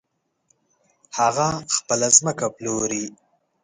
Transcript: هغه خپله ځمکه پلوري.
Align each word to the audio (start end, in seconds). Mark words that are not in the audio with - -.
هغه 1.17 1.47
خپله 1.75 2.07
ځمکه 2.17 2.45
پلوري. 2.55 3.05